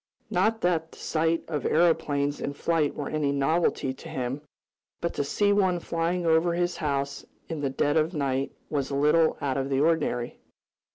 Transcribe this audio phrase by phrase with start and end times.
[0.31, 4.41] Not that the sight of aeroplanes in flight were any novelty to him,
[4.99, 8.95] but to see one flying over his house in the dead of night was a
[8.95, 10.39] little out of the ordinary.